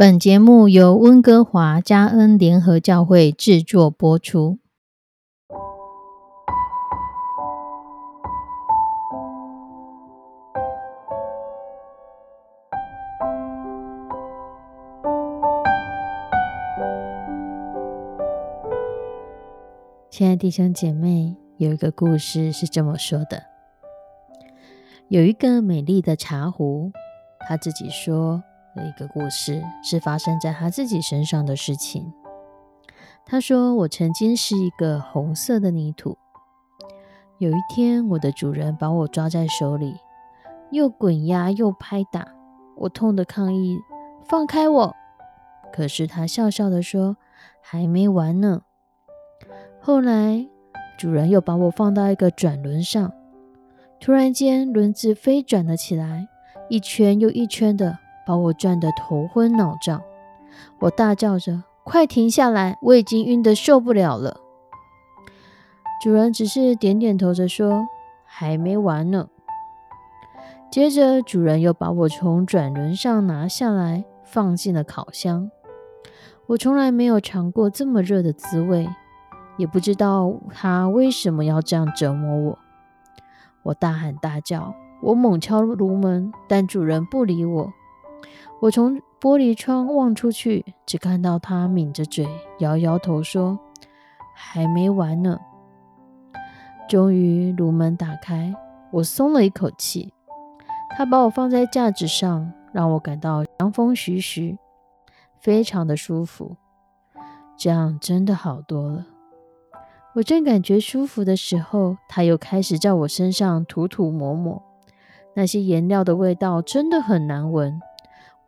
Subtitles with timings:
[0.00, 4.60] 本节目由温哥华加恩联合教会制作播出。
[20.08, 23.42] 亲爱的弟兄姐妹，有一个故事是这么说的：
[25.08, 26.92] 有一个美丽的茶壶，
[27.40, 28.44] 他自己说。
[28.78, 32.12] 的一个故事是发生在他自己身上的事情。
[33.26, 36.16] 他说：“我曾经是一个红色的泥土。
[37.38, 39.96] 有一天，我的主人把我抓在手里，
[40.70, 42.26] 又滚压又拍打，
[42.76, 43.78] 我痛的抗议
[44.24, 44.96] ：‘放开我！’
[45.70, 47.18] 可是他笑笑的说
[47.60, 48.62] ：‘还没完呢。’
[49.78, 50.48] 后来，
[50.98, 53.12] 主人又把我放到一个转轮上，
[54.00, 56.28] 突然间，轮子飞转了起来，
[56.70, 60.02] 一圈又一圈的。”把我转得头昏脑胀，
[60.80, 62.76] 我大叫着：“快停下来！
[62.82, 64.40] 我已经晕得受不了了。”
[66.04, 67.88] 主人只是点点头着说
[68.26, 69.28] ：“还没完呢。”
[70.70, 75.50] 接着，主人又把我从转轮上拿下来，放进了烤箱。
[76.48, 78.86] 我从来没有尝过这么热的滋味，
[79.56, 82.58] 也不知道他为什么要这样折磨我。
[83.62, 87.72] 我大喊大叫，我猛敲炉门，但主人不理我。
[88.60, 92.26] 我从玻璃窗望出去，只看到他抿着嘴，
[92.58, 93.58] 摇摇头，说
[94.34, 95.38] ：“还没完呢。”
[96.88, 98.52] 终于，炉门打开，
[98.90, 100.12] 我松了一口气。
[100.96, 104.58] 他把我放在架子上，让我感到凉风徐徐，
[105.38, 106.56] 非常的舒服。
[107.56, 109.06] 这样真的好多了。
[110.14, 114.60] 我正感觉舒服的时候，他又开始在我身上涂涂抹抹，
[115.34, 117.80] 那些颜料的味道真的很难闻。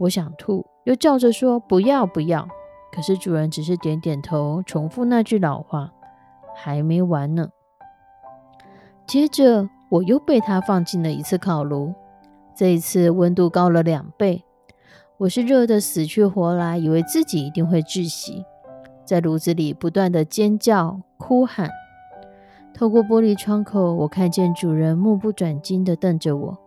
[0.00, 2.48] 我想吐，又叫着说不要不要。
[2.90, 5.92] 可是主人只是点点头，重复那句老话
[6.56, 7.50] ：“还没完呢。”
[9.06, 11.92] 接着我又被他放进了一次烤炉，
[12.54, 14.42] 这一次温度高了两倍。
[15.18, 18.44] 我是热得死去活来，以为自己一定会窒息，
[19.04, 21.68] 在炉子里不断的尖叫哭喊。
[22.72, 26.58] 透过玻璃窗口，我看见主人目不转睛的瞪着我，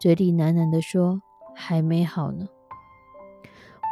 [0.00, 1.22] 嘴里喃喃的说。
[1.60, 2.46] 还没好呢，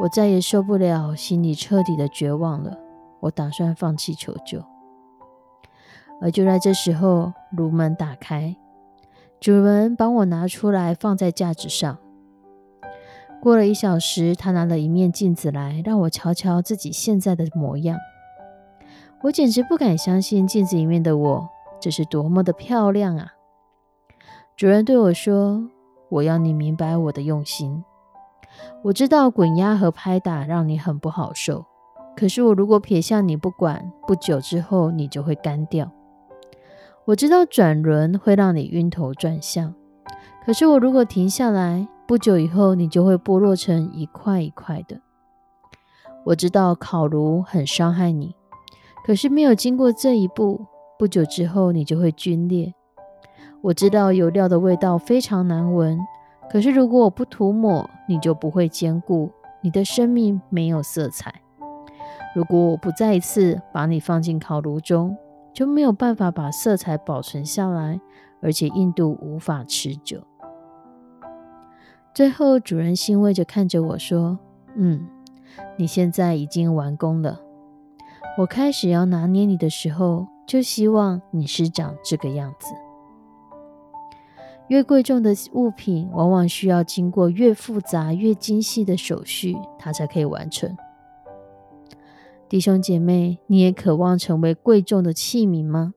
[0.01, 2.79] 我再也受不了，心里彻底的绝望了。
[3.21, 4.63] 我打算放弃求救。
[6.21, 8.57] 而就在这时候，炉门打开，
[9.41, 11.99] 主人把我拿出来放在架子上。
[13.43, 17.99] 过了一小时，他拿了一面镜子来，让我瞧瞧自己现在的模样。
[19.23, 21.49] 我简直不敢相信镜子里面的我，
[21.81, 23.35] 这是多么的漂亮啊！
[24.57, 25.69] 主人对我说。
[26.09, 27.85] 我要你明白我的用心。
[28.85, 31.67] 我知道滚压和拍打让你很不好受，
[32.17, 35.91] 可是我如果撇下你不管，不久之后你就会干掉。
[37.05, 39.75] 我知道转轮会让你晕头转向，
[40.45, 45.01] 可是我如果停下来，不久以后你就会剥落成一块一块的。
[46.25, 48.35] 我知道烤炉很伤害你，
[49.05, 50.67] 可是没有经过这一步，
[50.99, 52.75] 不久之后你就会皲裂。
[53.63, 55.99] 我知道油料的味道非常难闻，
[56.51, 59.31] 可是如果我不涂抹，你就不会坚固，
[59.61, 61.35] 你的生命没有色彩。
[62.35, 65.17] 如果我不再一次把你放进烤炉中，
[65.53, 67.99] 就没有办法把色彩保存下来，
[68.41, 70.23] 而且硬度无法持久。
[72.15, 74.39] 最后，主人欣慰着看着我说
[74.77, 75.09] ：“嗯，
[75.77, 77.41] 你现在已经完工了。
[78.39, 82.75] 我开始要拿捏你的时候，就希望你是长这个样子。”
[84.69, 90.77] 越贵重的物品，往往需要经过越复杂、越精细的手续，它才可以完成。
[92.49, 95.95] 弟兄姐妹，你也渴望成为贵重的器皿吗？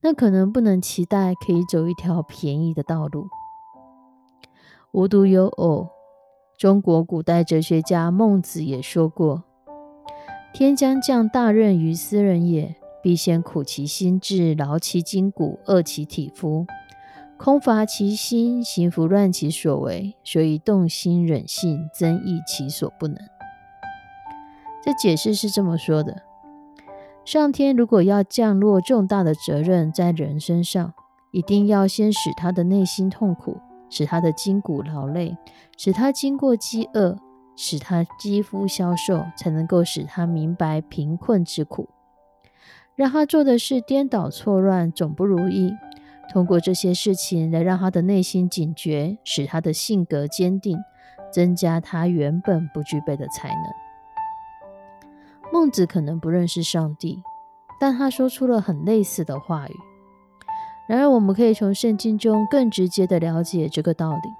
[0.00, 3.28] 那可能不能期待可以走一条便宜的道路。
[4.92, 5.88] 无独有偶，
[6.58, 9.44] 中国古代哲学家孟子也说过
[10.52, 16.66] ：“天将降大任于斯人也，必先苦其心志，劳其筋骨，饿其体肤。”
[17.44, 23.16] 空乏其心，行拂乱其所为，所以动心忍性，增益其所不能。
[24.80, 26.22] 这解释是这么说的：
[27.24, 30.94] 上天如果要降落重大的责任在人身上，
[31.32, 33.58] 一定要先使他的内心痛苦，
[33.90, 35.36] 使他的筋骨劳累，
[35.76, 37.18] 使他经过饥饿，
[37.56, 41.88] 使他肌肤消瘦，才能够使他明白贫困之苦，
[42.94, 45.72] 让他做的事颠倒错乱，总不如意。
[46.30, 50.78] 通过这些事情来让他的内心警觉，使他的性格坚定，
[51.32, 53.56] 增加他原本不具备的才能。
[55.52, 57.22] 孟子可能不认识上帝，
[57.78, 59.74] 但他说出了很类似的话语。
[60.88, 64.30] 然而，我们可以从圣经中更直接的了解这个道理。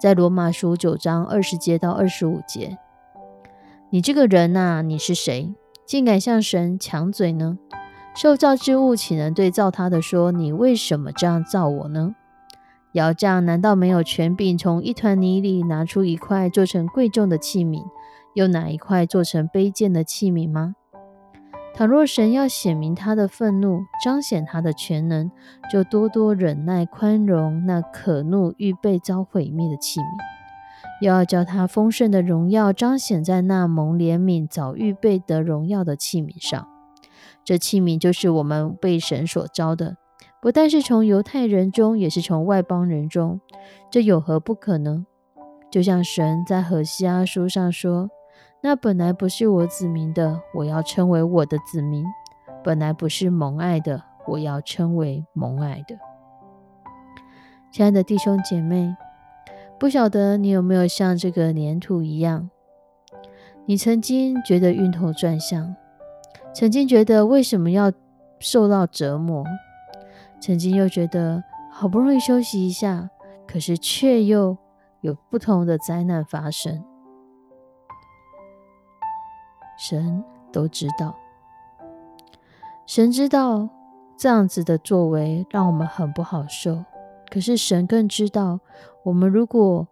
[0.00, 2.78] 在罗马书九章二十节到二十五节，
[3.90, 5.54] 你这个人呐，你是谁，
[5.86, 7.58] 竟敢向神抢嘴呢？
[8.20, 12.16] 受造之物岂能对造他的说：“你为什么这样造我呢？”
[12.90, 17.84] 窑匠难道没有权柄从一团泥里拿出一块做成贵重的器皿，
[18.34, 20.74] 又拿一块做成卑贱的器皿吗？
[21.72, 25.30] 倘若神要显明他的愤怒，彰显他的全能，
[25.70, 30.04] 就多多忍耐宽容那可怒预备遭毁灭的器皿，
[31.02, 36.66] 又要叫他丰盛的荣耀彰显在那蒙怜悯早预备得荣耀的器皿上。
[37.48, 39.96] 这器皿就是我们被神所招的，
[40.42, 43.40] 不但是从犹太人中，也是从外邦人中。
[43.90, 45.06] 这有何不可呢？
[45.70, 48.10] 就像神在何西阿书上说
[48.60, 52.04] ：“那本来不是我子民的，我要称为我的子民；
[52.62, 55.96] 本来不是蒙爱的，我要称为蒙爱的。”
[57.72, 58.94] 亲爱的弟兄姐妹，
[59.78, 62.50] 不晓得你有没有像这个粘土一样，
[63.64, 65.74] 你曾经觉得晕头转向。
[66.54, 67.92] 曾经觉得为什么要
[68.40, 69.44] 受到折磨？
[70.40, 73.10] 曾经又觉得好不容易休息一下，
[73.46, 74.56] 可是却又
[75.00, 76.84] 有不同的灾难发生。
[79.78, 81.14] 神都知道，
[82.86, 83.68] 神知道
[84.16, 86.84] 这样子的作为让我们很不好受。
[87.30, 88.58] 可是神更知道，
[89.04, 89.86] 我们如果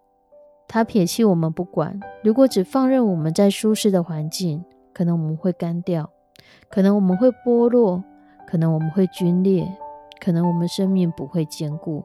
[0.67, 6.11] 他撇弃我们不管，如果只放任我们在舒适的环境，可能我们会干掉。
[6.69, 8.03] 可能我们会剥落，
[8.47, 9.67] 可能我们会皲裂，
[10.21, 12.05] 可能我们生命不会坚固，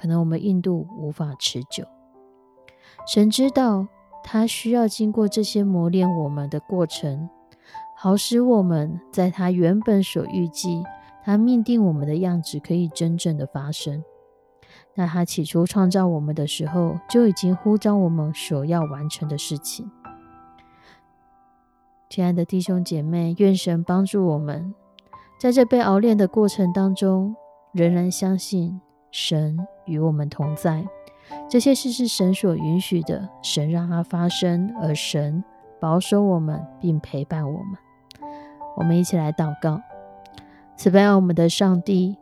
[0.00, 1.84] 可能我们硬度无法持久。
[3.06, 3.86] 神知道，
[4.22, 7.28] 他需要经过这些磨练我们的过程，
[7.96, 10.82] 好使我们在他原本所预计、
[11.24, 14.02] 他命定我们的样子可以真正的发生。
[14.94, 19.90] 那他起初创造我们的时候，就已经呼召我们所要完成的事情。
[22.10, 24.74] 亲爱的弟兄姐妹，愿神帮助我们，
[25.38, 27.36] 在这被熬炼的过程当中，
[27.72, 30.86] 仍然相信神与我们同在。
[31.50, 35.44] 这些事是神所允许的，神让它发生，而神
[35.78, 38.30] 保守我们并陪伴我们。
[38.78, 39.78] 我们一起来祷告：
[40.78, 42.16] 慈悲爱我们的上帝，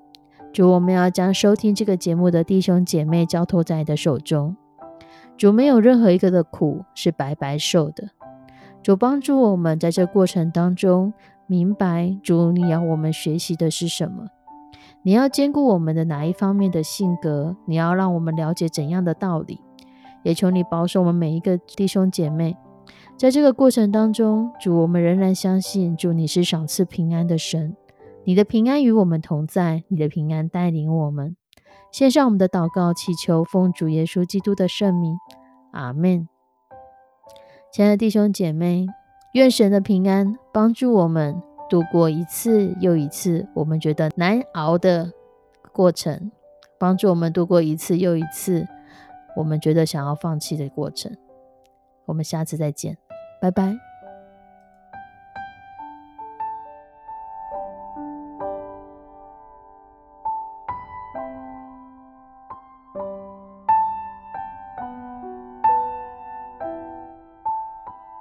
[0.53, 4.57] 主，我们要将收听这个节目的弟兄姐妹交托在你的手中。
[5.37, 8.09] 主，没有任何一个的苦是白白受的。
[8.87, 11.13] 主帮助我们在这过程当中
[11.49, 14.29] 明白，主你要我们学习的是什么？
[15.03, 17.57] 你要兼顾我们的哪一方面的性格？
[17.67, 19.61] 你要让我们了解怎样的道理？
[20.23, 22.57] 也求你保守我们每一个弟兄姐妹，
[23.17, 27.75] 在这个过程当中，主我们仍然相信，主你是赏赐平安的神，
[28.23, 31.35] 你的平安与我们同在，你的平安带领我们。
[31.91, 35.17] 献上我们的祷告，祈求奉主耶稣基督的圣名，
[35.73, 36.29] 阿门。
[37.77, 38.87] 亲爱的弟兄姐妹，
[39.33, 45.13] 愿神的平安帮助我们度过一次又一次我们觉得难熬的
[45.75, 46.33] 过程，
[46.79, 48.67] 帮助我们度过一次又一次
[49.37, 51.15] 我们觉得想要放弃的过程。
[52.07, 52.97] 我们下次再见，
[53.43, 53.86] 拜拜。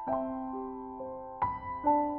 [0.08, 0.18] thank
[1.86, 2.15] you.